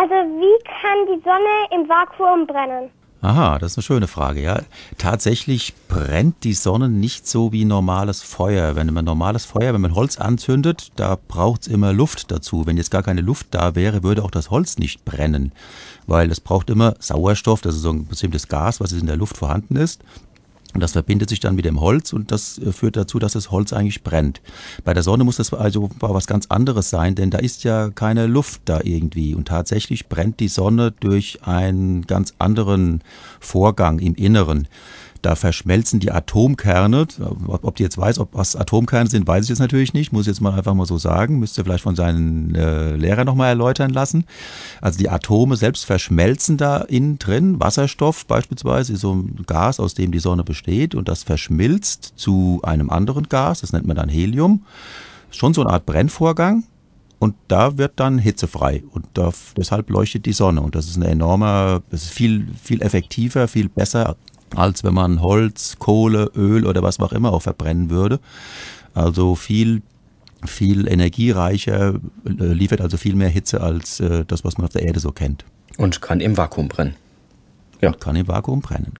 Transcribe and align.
Also 0.00 0.14
wie 0.14 0.64
kann 0.64 1.14
die 1.14 1.22
Sonne 1.22 1.82
im 1.82 1.86
Vakuum 1.86 2.46
brennen? 2.46 2.90
Aha, 3.20 3.58
das 3.58 3.72
ist 3.72 3.78
eine 3.78 3.82
schöne 3.82 4.06
Frage. 4.06 4.40
Ja, 4.40 4.62
tatsächlich 4.96 5.74
brennt 5.88 6.42
die 6.42 6.54
Sonne 6.54 6.88
nicht 6.88 7.28
so 7.28 7.52
wie 7.52 7.66
normales 7.66 8.22
Feuer. 8.22 8.76
Wenn 8.76 8.94
man 8.94 9.04
normales 9.04 9.44
Feuer, 9.44 9.74
wenn 9.74 9.82
man 9.82 9.94
Holz 9.94 10.16
anzündet, 10.16 10.92
da 10.96 11.18
braucht 11.28 11.62
es 11.62 11.68
immer 11.68 11.92
Luft 11.92 12.30
dazu. 12.30 12.66
Wenn 12.66 12.78
jetzt 12.78 12.90
gar 12.90 13.02
keine 13.02 13.20
Luft 13.20 13.48
da 13.50 13.74
wäre, 13.74 14.02
würde 14.02 14.24
auch 14.24 14.30
das 14.30 14.50
Holz 14.50 14.78
nicht 14.78 15.04
brennen, 15.04 15.52
weil 16.06 16.30
es 16.30 16.40
braucht 16.40 16.70
immer 16.70 16.94
Sauerstoff. 16.98 17.60
Das 17.60 17.74
ist 17.74 17.82
so 17.82 17.90
ein 17.90 18.06
bestimmtes 18.06 18.48
Gas, 18.48 18.80
was 18.80 18.92
in 18.92 19.06
der 19.06 19.18
Luft 19.18 19.36
vorhanden 19.36 19.76
ist. 19.76 20.02
Und 20.74 20.80
das 20.80 20.92
verbindet 20.92 21.28
sich 21.28 21.40
dann 21.40 21.54
mit 21.54 21.64
dem 21.64 21.80
Holz 21.80 22.12
und 22.12 22.30
das 22.30 22.58
äh, 22.58 22.72
führt 22.72 22.96
dazu, 22.96 23.18
dass 23.18 23.32
das 23.32 23.50
Holz 23.50 23.72
eigentlich 23.72 24.02
brennt. 24.02 24.40
Bei 24.84 24.94
der 24.94 25.02
Sonne 25.02 25.24
muss 25.24 25.36
das 25.36 25.52
also 25.52 25.90
was 26.00 26.26
ganz 26.26 26.46
anderes 26.46 26.90
sein, 26.90 27.14
denn 27.14 27.30
da 27.30 27.38
ist 27.38 27.64
ja 27.64 27.90
keine 27.90 28.26
Luft 28.26 28.62
da 28.66 28.80
irgendwie. 28.82 29.34
Und 29.34 29.48
tatsächlich 29.48 30.08
brennt 30.08 30.40
die 30.40 30.48
Sonne 30.48 30.92
durch 30.92 31.40
einen 31.42 32.06
ganz 32.06 32.34
anderen 32.38 33.02
Vorgang 33.40 33.98
im 33.98 34.14
Inneren. 34.14 34.68
Da 35.22 35.34
verschmelzen 35.34 36.00
die 36.00 36.10
Atomkerne. 36.10 37.06
Ob 37.46 37.76
die 37.76 37.82
jetzt 37.82 37.98
weiß, 37.98 38.18
ob 38.18 38.34
was 38.34 38.56
Atomkerne 38.56 39.10
sind, 39.10 39.26
weiß 39.26 39.44
ich 39.44 39.50
jetzt 39.50 39.58
natürlich 39.58 39.92
nicht. 39.92 40.12
Muss 40.12 40.22
ich 40.22 40.28
jetzt 40.28 40.40
mal 40.40 40.54
einfach 40.54 40.74
mal 40.74 40.86
so 40.86 40.98
sagen. 40.98 41.38
Müsste 41.38 41.62
vielleicht 41.62 41.82
von 41.82 41.96
seinen 41.96 42.54
äh, 42.54 42.96
Lehrern 42.96 43.26
nochmal 43.26 43.50
erläutern 43.50 43.90
lassen. 43.90 44.24
Also 44.80 44.98
die 44.98 45.10
Atome 45.10 45.56
selbst 45.56 45.84
verschmelzen 45.84 46.56
da 46.56 46.78
innen 46.78 47.18
drin. 47.18 47.60
Wasserstoff 47.60 48.24
beispielsweise 48.26 48.94
ist 48.94 49.00
so 49.00 49.14
ein 49.14 49.44
Gas, 49.46 49.78
aus 49.78 49.94
dem 49.94 50.10
die 50.10 50.20
Sonne 50.20 50.42
besteht. 50.42 50.94
Und 50.94 51.08
das 51.08 51.22
verschmilzt 51.22 52.14
zu 52.16 52.60
einem 52.62 52.88
anderen 52.88 53.28
Gas. 53.28 53.60
Das 53.60 53.72
nennt 53.72 53.86
man 53.86 53.96
dann 53.96 54.08
Helium. 54.08 54.64
Schon 55.30 55.52
so 55.52 55.60
eine 55.60 55.70
Art 55.70 55.86
Brennvorgang. 55.86 56.64
Und 57.18 57.34
da 57.48 57.76
wird 57.76 58.00
dann 58.00 58.16
Hitze 58.16 58.48
frei. 58.48 58.82
Und 58.92 59.06
deshalb 59.54 59.90
leuchtet 59.90 60.24
die 60.24 60.32
Sonne. 60.32 60.62
Und 60.62 60.74
das 60.74 60.88
ist 60.88 60.96
eine 60.96 61.08
enorme, 61.08 61.82
das 61.90 62.04
ist 62.04 62.12
viel, 62.12 62.48
viel 62.60 62.80
effektiver, 62.80 63.46
viel 63.46 63.68
besser 63.68 64.16
als 64.54 64.84
wenn 64.84 64.94
man 64.94 65.20
Holz, 65.20 65.76
Kohle, 65.78 66.30
Öl 66.34 66.66
oder 66.66 66.82
was 66.82 67.00
auch 67.00 67.12
immer 67.12 67.32
auch 67.32 67.42
verbrennen 67.42 67.90
würde. 67.90 68.20
Also 68.94 69.34
viel 69.34 69.82
viel 70.46 70.88
energiereicher, 70.88 71.94
äh, 71.94 71.98
liefert 72.24 72.80
also 72.80 72.96
viel 72.96 73.14
mehr 73.14 73.28
Hitze 73.28 73.60
als 73.60 74.00
äh, 74.00 74.24
das, 74.24 74.44
was 74.44 74.56
man 74.56 74.66
auf 74.66 74.72
der 74.72 74.82
Erde 74.82 75.00
so 75.00 75.12
kennt. 75.12 75.44
Und 75.76 76.00
kann 76.00 76.20
im 76.20 76.36
Vakuum 76.36 76.68
brennen. 76.68 76.94
Ja. 77.80 77.90
Und 77.90 78.00
kann 78.00 78.16
im 78.16 78.28
Vakuum 78.28 78.60
brennen. 78.60 78.94